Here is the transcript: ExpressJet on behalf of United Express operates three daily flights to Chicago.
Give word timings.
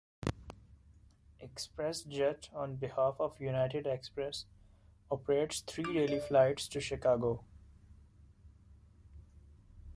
ExpressJet 1.39 2.51
on 2.55 2.75
behalf 2.75 3.17
of 3.19 3.39
United 3.39 3.85
Express 3.85 4.45
operates 5.11 5.59
three 5.59 5.93
daily 5.93 6.19
flights 6.19 6.67
to 6.69 6.81
Chicago. 6.81 7.43